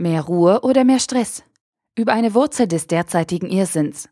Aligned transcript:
Mehr 0.00 0.20
Ruhe 0.20 0.60
oder 0.60 0.84
mehr 0.84 1.00
Stress? 1.00 1.42
Über 1.96 2.12
eine 2.12 2.32
Wurzel 2.32 2.68
des 2.68 2.86
derzeitigen 2.86 3.50
Irrsinns. 3.50 4.08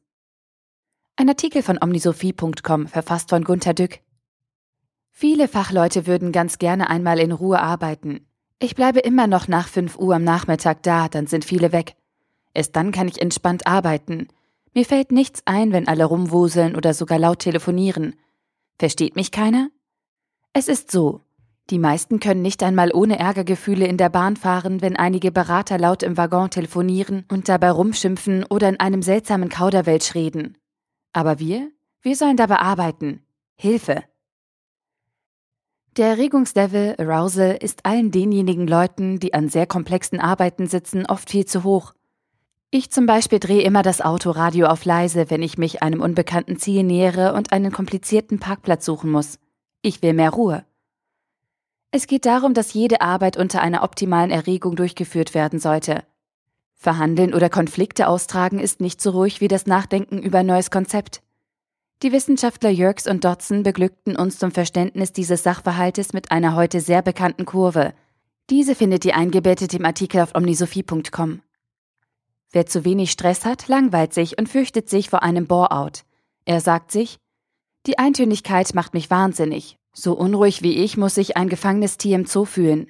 Ein 1.14 1.29
Artikel 1.29 1.62
von 1.62 1.79
omnisophie.com, 1.80 2.89
verfasst 2.89 3.30
von 3.30 3.45
Gunter 3.45 3.73
Dück. 3.73 4.01
Viele 5.12 5.46
Fachleute 5.46 6.09
würden 6.09 6.33
ganz 6.33 6.59
gerne 6.59 6.91
einmal 6.91 7.21
in 7.21 7.30
Ruhe 7.30 7.61
arbeiten. 7.61 8.27
Ich 8.59 8.75
bleibe 8.75 8.99
immer 8.99 9.29
noch 9.29 9.46
nach 9.46 9.68
5 9.68 9.96
Uhr 9.96 10.17
am 10.17 10.25
Nachmittag 10.25 10.82
da, 10.82 11.07
dann 11.07 11.29
sind 11.29 11.45
viele 11.45 11.71
weg. 11.71 11.95
Erst 12.53 12.75
dann 12.75 12.91
kann 12.91 13.07
ich 13.07 13.23
entspannt 13.23 13.68
arbeiten. 13.68 14.27
Mir 14.75 14.87
fällt 14.87 15.12
nichts 15.12 15.43
ein, 15.45 15.71
wenn 15.71 15.87
alle 15.87 16.07
rumwuseln 16.07 16.75
oder 16.75 16.95
sogar 16.95 17.21
laut 17.21 17.39
telefonieren. 17.39 18.16
Versteht 18.80 19.14
mich 19.14 19.30
keiner? 19.30 19.71
Es 20.53 20.66
ist 20.66 20.91
so. 20.91 21.21
Die 21.71 21.80
meisten 21.80 22.21
können 22.21 22.43
nicht 22.43 22.62
einmal 22.62 22.93
ohne 22.95 23.19
Ärgergefühle 23.19 23.87
in 23.87 23.96
der 23.96 24.09
Bahn 24.09 24.37
fahren, 24.37 24.82
wenn 24.82 24.95
einige 24.95 25.32
Berater 25.32 25.79
laut 25.79 26.04
im 26.04 26.17
Waggon 26.17 26.50
telefonieren 26.50 27.25
und 27.29 27.49
dabei 27.49 27.73
rumschimpfen 27.73 28.45
oder 28.45 28.68
in 28.68 28.79
einem 28.79 29.03
seltsamen 29.03 29.49
Kauderwelsch 29.49 30.14
reden. 30.14 30.57
Aber 31.13 31.40
wir? 31.40 31.73
Wir 32.03 32.14
sollen 32.14 32.37
dabei 32.37 32.59
arbeiten. 32.59 33.25
Hilfe. 33.56 34.05
Der 35.97 36.09
Erregungslevel, 36.09 36.95
Arousal, 36.98 37.59
ist 37.61 37.84
allen 37.84 38.12
denjenigen 38.12 38.69
Leuten, 38.69 39.19
die 39.19 39.34
an 39.34 39.48
sehr 39.48 39.67
komplexen 39.67 40.20
Arbeiten 40.20 40.69
sitzen, 40.69 41.06
oft 41.06 41.31
viel 41.31 41.47
zu 41.47 41.64
hoch. 41.64 41.95
Ich 42.70 42.92
zum 42.92 43.06
Beispiel 43.06 43.41
drehe 43.41 43.62
immer 43.62 43.83
das 43.83 44.03
Autoradio 44.03 44.67
auf 44.67 44.84
leise, 44.84 45.31
wenn 45.31 45.42
ich 45.42 45.56
mich 45.56 45.83
einem 45.83 46.01
unbekannten 46.01 46.59
Ziel 46.59 46.83
nähere 46.84 47.33
und 47.33 47.53
einen 47.53 47.73
komplizierten 47.73 48.39
Parkplatz 48.39 48.84
suchen 48.84 49.11
muss. 49.11 49.39
Ich 49.83 50.03
will 50.03 50.12
mehr 50.12 50.31
Ruhe. 50.31 50.64
Es 51.91 52.06
geht 52.06 52.27
darum, 52.27 52.55
dass 52.55 52.75
jede 52.75 53.00
Arbeit 53.00 53.36
unter 53.36 53.62
einer 53.62 53.83
optimalen 53.83 54.31
Erregung 54.31 54.77
durchgeführt 54.77 55.34
werden 55.34 55.58
sollte. 55.58 56.05
Verhandeln 56.75 57.34
oder 57.34 57.48
Konflikte 57.48 58.09
austragen 58.09 58.59
ist 58.59 58.81
nicht 58.81 59.01
so 59.01 59.11
ruhig 59.11 59.41
wie 59.41 59.48
das 59.48 59.67
Nachdenken 59.67 60.19
über 60.19 60.39
ein 60.39 60.47
neues 60.47 60.70
Konzept. 60.70 61.23
Die 62.03 62.12
Wissenschaftler 62.12 62.69
Yerkes 62.69 63.07
und 63.07 63.25
Dodson 63.25 63.62
beglückten 63.62 64.17
uns 64.17 64.39
zum 64.39 64.51
Verständnis 64.51 65.12
dieses 65.12 65.42
Sachverhaltes 65.42 66.12
mit 66.12 66.31
einer 66.31 66.55
heute 66.55 66.81
sehr 66.81 67.01
bekannten 67.01 67.47
Kurve. 67.47 67.95
Diese 68.51 68.75
findet 68.75 69.05
ihr 69.07 69.17
eingebettet 69.17 69.73
im 69.73 69.87
Artikel 69.87 70.20
auf 70.20 70.34
omnisophie.com. 70.34 71.41
Wer 72.53 72.67
zu 72.67 72.84
wenig 72.84 73.11
Stress 73.11 73.45
hat, 73.45 73.69
langweilt 73.69 74.12
sich 74.12 74.39
und 74.39 74.48
fürchtet 74.48 74.91
sich 74.91 75.09
vor 75.09 75.23
einem 75.23 75.47
Bore-out. 75.47 76.05
Er 76.45 76.61
sagt 76.61 76.92
sich, 76.92 77.19
die 77.87 77.98
Eintönigkeit 77.98 78.75
macht 78.75 78.92
mich 78.92 79.11
wahnsinnig. 79.11 79.79
So 79.98 80.12
unruhig 80.12 80.62
wie 80.62 80.77
ich 80.77 80.98
muss 80.98 81.14
sich 81.14 81.39
ein 81.39 81.48
gefangenes 81.48 81.97
Tier 81.97 82.16
im 82.16 82.27
Zoo 82.27 82.44
fühlen. 82.44 82.89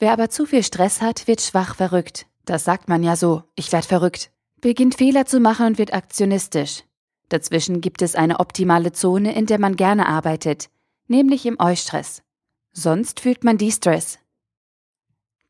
Wer 0.00 0.12
aber 0.12 0.28
zu 0.28 0.44
viel 0.44 0.64
Stress 0.64 1.00
hat, 1.00 1.28
wird 1.28 1.40
schwach 1.40 1.76
verrückt. 1.76 2.26
Das 2.46 2.64
sagt 2.64 2.88
man 2.88 3.04
ja 3.04 3.14
so, 3.14 3.44
ich 3.54 3.70
werd 3.70 3.84
verrückt. 3.84 4.32
Beginnt 4.60 4.96
Fehler 4.96 5.24
zu 5.24 5.38
machen 5.38 5.66
und 5.66 5.78
wird 5.78 5.94
aktionistisch. 5.94 6.82
Dazwischen 7.28 7.80
gibt 7.80 8.02
es 8.02 8.16
eine 8.16 8.40
optimale 8.40 8.90
Zone, 8.90 9.36
in 9.36 9.46
der 9.46 9.60
man 9.60 9.76
gerne 9.76 10.08
arbeitet, 10.08 10.68
nämlich 11.06 11.46
im 11.46 11.60
Eustress. 11.60 12.24
Sonst 12.72 13.20
fühlt 13.20 13.44
man 13.44 13.56
Distress. 13.56 14.18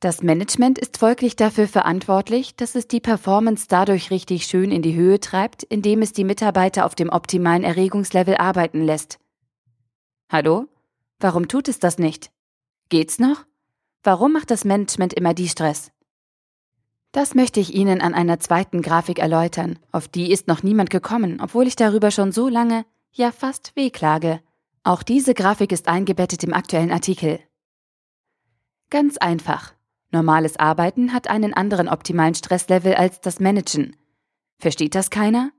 Das 0.00 0.22
Management 0.22 0.78
ist 0.78 0.98
folglich 0.98 1.36
dafür 1.36 1.68
verantwortlich, 1.68 2.54
dass 2.54 2.74
es 2.74 2.86
die 2.86 3.00
Performance 3.00 3.64
dadurch 3.66 4.10
richtig 4.10 4.44
schön 4.44 4.70
in 4.70 4.82
die 4.82 4.94
Höhe 4.94 5.20
treibt, 5.20 5.62
indem 5.62 6.02
es 6.02 6.12
die 6.12 6.24
Mitarbeiter 6.24 6.84
auf 6.84 6.94
dem 6.94 7.08
optimalen 7.08 7.64
Erregungslevel 7.64 8.36
arbeiten 8.36 8.82
lässt. 8.82 9.18
Hallo? 10.30 10.66
Warum 11.20 11.48
tut 11.48 11.68
es 11.68 11.78
das 11.78 11.98
nicht? 11.98 12.30
Geht's 12.88 13.18
noch? 13.18 13.44
Warum 14.02 14.32
macht 14.32 14.50
das 14.50 14.64
Management 14.64 15.12
immer 15.12 15.34
die 15.34 15.48
Stress? 15.48 15.90
Das 17.12 17.34
möchte 17.34 17.58
ich 17.58 17.74
Ihnen 17.74 18.00
an 18.00 18.14
einer 18.14 18.38
zweiten 18.38 18.82
Grafik 18.82 19.18
erläutern. 19.18 19.78
Auf 19.90 20.08
die 20.08 20.30
ist 20.30 20.46
noch 20.46 20.62
niemand 20.62 20.90
gekommen, 20.90 21.40
obwohl 21.42 21.66
ich 21.66 21.74
darüber 21.74 22.10
schon 22.10 22.32
so 22.32 22.48
lange, 22.48 22.84
ja 23.12 23.32
fast 23.32 23.74
wehklage. 23.74 24.40
Auch 24.84 25.02
diese 25.02 25.34
Grafik 25.34 25.72
ist 25.72 25.88
eingebettet 25.88 26.44
im 26.44 26.54
aktuellen 26.54 26.92
Artikel. 26.92 27.40
Ganz 28.90 29.16
einfach. 29.18 29.74
Normales 30.10 30.56
Arbeiten 30.58 31.12
hat 31.12 31.28
einen 31.28 31.52
anderen 31.52 31.88
optimalen 31.88 32.34
Stresslevel 32.34 32.94
als 32.94 33.20
das 33.20 33.40
Managen. 33.40 33.96
Versteht 34.58 34.94
das 34.94 35.10
keiner? 35.10 35.50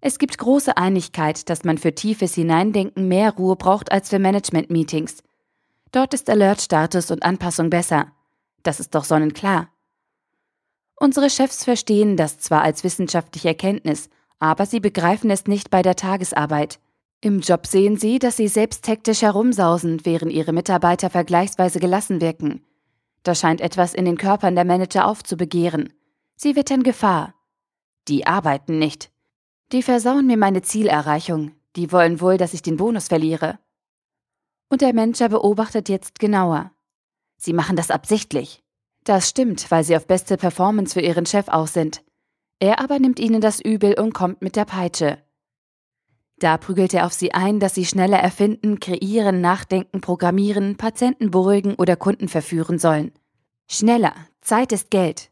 Es 0.00 0.18
gibt 0.18 0.38
große 0.38 0.76
Einigkeit, 0.76 1.48
dass 1.50 1.64
man 1.64 1.76
für 1.76 1.94
tiefes 1.94 2.34
Hineindenken 2.34 3.08
mehr 3.08 3.34
Ruhe 3.34 3.56
braucht 3.56 3.92
als 3.92 4.08
für 4.08 4.18
Management-Meetings. 4.18 5.22
Dort 5.92 6.14
ist 6.14 6.30
Alert-Status 6.30 7.10
und 7.10 7.22
Anpassung 7.22 7.68
besser. 7.68 8.12
Das 8.62 8.80
ist 8.80 8.94
doch 8.94 9.04
sonnenklar. 9.04 9.68
Unsere 10.96 11.30
Chefs 11.30 11.64
verstehen 11.64 12.16
das 12.16 12.38
zwar 12.38 12.62
als 12.62 12.84
wissenschaftliche 12.84 13.48
Erkenntnis, 13.48 14.08
aber 14.38 14.66
sie 14.66 14.80
begreifen 14.80 15.30
es 15.30 15.46
nicht 15.46 15.70
bei 15.70 15.82
der 15.82 15.96
Tagesarbeit. 15.96 16.78
Im 17.20 17.40
Job 17.40 17.66
sehen 17.66 17.98
sie, 17.98 18.18
dass 18.18 18.38
sie 18.38 18.48
selbst 18.48 18.88
hektisch 18.88 19.20
herumsausen, 19.22 20.04
während 20.04 20.32
ihre 20.32 20.52
Mitarbeiter 20.52 21.10
vergleichsweise 21.10 21.80
gelassen 21.80 22.22
wirken. 22.22 22.64
Da 23.22 23.34
scheint 23.34 23.60
etwas 23.60 23.92
in 23.92 24.06
den 24.06 24.16
Körpern 24.16 24.54
der 24.54 24.64
Manager 24.64 25.06
aufzubegehren. 25.06 25.92
Sie 26.36 26.56
wittern 26.56 26.82
Gefahr. 26.82 27.34
Die 28.08 28.26
arbeiten 28.26 28.78
nicht. 28.78 29.10
Die 29.72 29.82
versauen 29.82 30.26
mir 30.26 30.36
meine 30.36 30.62
Zielerreichung. 30.62 31.52
Die 31.76 31.92
wollen 31.92 32.20
wohl, 32.20 32.36
dass 32.36 32.54
ich 32.54 32.62
den 32.62 32.76
Bonus 32.76 33.08
verliere. 33.08 33.58
Und 34.68 34.80
der 34.80 34.92
Manager 34.92 35.28
beobachtet 35.28 35.88
jetzt 35.88 36.18
genauer. 36.18 36.72
Sie 37.36 37.52
machen 37.52 37.76
das 37.76 37.90
absichtlich. 37.90 38.62
Das 39.04 39.28
stimmt, 39.28 39.70
weil 39.70 39.84
sie 39.84 39.96
auf 39.96 40.06
beste 40.06 40.36
Performance 40.36 40.94
für 40.94 41.00
ihren 41.00 41.26
Chef 41.26 41.48
aus 41.48 41.72
sind. 41.72 42.02
Er 42.58 42.80
aber 42.80 42.98
nimmt 42.98 43.18
ihnen 43.18 43.40
das 43.40 43.60
übel 43.60 43.98
und 43.98 44.12
kommt 44.12 44.42
mit 44.42 44.56
der 44.56 44.64
Peitsche. 44.64 45.18
Da 46.38 46.56
prügelt 46.56 46.92
er 46.92 47.06
auf 47.06 47.12
sie 47.12 47.32
ein, 47.32 47.60
dass 47.60 47.74
sie 47.74 47.84
schneller 47.84 48.18
erfinden, 48.18 48.80
kreieren, 48.80 49.40
nachdenken, 49.40 50.00
programmieren, 50.00 50.76
Patienten 50.76 51.30
beruhigen 51.30 51.74
oder 51.76 51.96
Kunden 51.96 52.28
verführen 52.28 52.78
sollen. 52.78 53.12
Schneller, 53.68 54.14
Zeit 54.40 54.72
ist 54.72 54.90
Geld. 54.90 55.29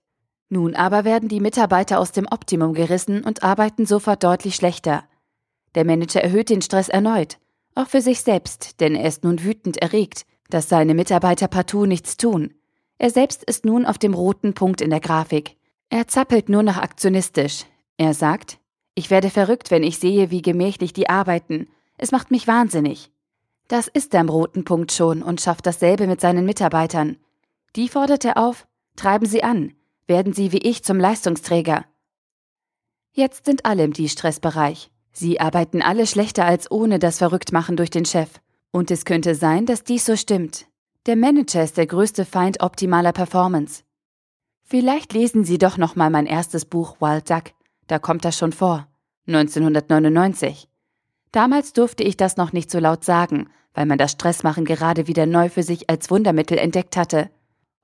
Nun 0.51 0.75
aber 0.75 1.05
werden 1.05 1.29
die 1.29 1.41
Mitarbeiter 1.41 2.01
aus 2.01 2.13
dem 2.13 2.27
Optimum 2.31 2.73
gerissen 2.73 3.23
und 3.23 3.43
arbeiten 3.43 3.85
sofort 3.85 4.25
deutlich 4.25 4.57
schlechter. 4.57 5.05
Der 5.75 5.85
Manager 5.85 6.23
erhöht 6.23 6.49
den 6.49 6.63
Stress 6.63 6.89
erneut, 6.89 7.39
auch 7.75 7.89
für 7.89 8.01
sich 8.01 8.23
selbst, 8.23 8.81
denn 8.81 8.95
er 8.95 9.07
ist 9.07 9.25
nun 9.25 9.45
wütend 9.45 9.77
erregt, 9.77 10.25
dass 10.49 10.69
seine 10.69 10.95
Mitarbeiter 10.95 11.49
partout 11.49 11.87
nichts 11.87 12.17
tun. 12.17 12.55
Er 12.97 13.11
selbst 13.11 13.45
ist 13.45 13.65
nun 13.65 13.87
auf 13.87 13.99
dem 13.99 14.15
roten 14.15 14.55
Punkt 14.55 14.81
in 14.81 14.91
der 14.91 15.01
Grafik. 15.01 15.57
Er 15.91 16.09
zappelt 16.09 16.49
nur 16.49 16.63
noch 16.63 16.79
aktionistisch. 16.79 17.65
Er 17.97 18.15
sagt, 18.15 18.59
ich 18.95 19.11
werde 19.11 19.31
verrückt, 19.31 19.71
wenn 19.71 19.83
ich 19.83 19.99
sehe, 19.99 20.31
wie 20.31 20.43
gemächlich 20.43 20.93
die 20.93 21.09
arbeiten. 21.09 21.69
Es 21.99 22.11
macht 22.11 22.31
mich 22.31 22.49
wahnsinnig. 22.49 23.13
Das 23.69 23.87
ist 23.87 24.15
er 24.15 24.21
am 24.21 24.29
roten 24.31 24.65
Punkt 24.65 24.93
schon 24.93 25.23
und 25.23 25.41
schafft 25.41 25.67
dasselbe 25.67 26.07
mit 26.07 26.21
seinen 26.21 26.47
Mitarbeitern. 26.47 27.19
Die 27.77 27.89
fordert 27.89 28.25
er 28.25 28.39
auf, 28.39 28.67
treiben 28.97 29.27
Sie 29.27 29.45
an, 29.45 29.75
werden 30.09 30.33
sie 30.33 30.53
wie 30.53 30.59
ich 30.59 30.83
zum 30.83 30.99
Leistungsträger. 30.99 31.85
Jetzt 33.13 33.45
sind 33.45 33.65
alle 33.65 33.85
im 33.85 33.93
Die-Stressbereich. 33.93 34.91
Sie 35.13 35.41
arbeiten 35.41 35.83
alle 35.83 36.07
schlechter 36.07 36.45
als 36.45 36.71
ohne 36.71 36.99
das 36.99 37.19
Verrücktmachen 37.19 37.77
durch 37.77 37.91
den 37.91 38.05
Chef. 38.05 38.29
Und 38.71 38.91
es 38.91 39.05
könnte 39.05 39.35
sein, 39.35 39.67
dass 39.67 39.85
dies 39.85 40.07
so 40.07 40.17
stimmt. 40.17 40.67
Der 41.07 41.17
Manager 41.17 41.63
ist 41.63 41.77
der 41.77 41.87
größte 41.87 42.25
Feind 42.25 42.63
optimaler 42.63 43.13
Performance. 43.13 43.83
Vielleicht 44.63 45.13
lesen 45.15 45.45
Sie 45.45 45.59
doch 45.59 45.79
noch 45.79 45.97
mal 45.97 46.11
mein 46.11 46.27
erstes 46.27 46.65
Buch 46.65 47.01
Wild 47.01 47.31
Duck. 47.31 47.45
Da 47.87 47.99
kommt 47.99 48.25
das 48.25 48.37
schon 48.37 48.53
vor. 48.53 48.87
1999. 49.27 50.69
Damals 51.33 51.73
durfte 51.73 52.03
ich 52.03 52.17
das 52.17 52.37
noch 52.37 52.53
nicht 52.53 52.71
so 52.71 52.79
laut 52.79 53.05
sagen, 53.05 53.49
weil 53.75 53.87
man 53.87 53.99
das 53.99 54.13
Stressmachen 54.13 54.65
gerade 54.65 55.07
wieder 55.07 55.27
neu 55.27 55.49
für 55.49 55.63
sich 55.63 55.89
als 55.91 56.11
Wundermittel 56.11 56.59
entdeckt 56.59 56.97
hatte. 56.97 57.31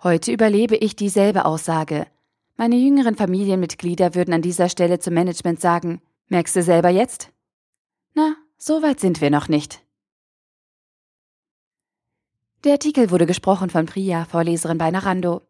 Heute 0.04 0.32
überlebe 0.32 0.77
ich 0.77 0.97
dieselbe 0.97 1.47
Aussage. 1.47 2.06
Meine 2.56 2.77
jüngeren 2.77 3.16
Familienmitglieder 3.16 4.15
würden 4.15 4.34
an 4.34 4.42
dieser 4.42 4.68
Stelle 4.68 4.98
zum 4.98 5.15
Management 5.15 5.62
sagen, 5.62 6.03
merkst 6.28 6.54
du 6.56 6.62
selber 6.62 6.91
jetzt? 6.91 7.33
Na, 8.12 8.36
so 8.59 8.83
weit 8.83 9.01
sind 9.01 9.22
wir 9.22 9.30
noch 9.30 9.48
nicht. 9.48 9.83
Der 12.65 12.72
Artikel 12.72 13.10
wurde 13.10 13.24
gesprochen 13.24 13.71
von 13.71 13.86
Priya, 13.86 14.27
Vorleserin 14.27 14.77
bei 14.77 14.91
Narando. 14.91 15.41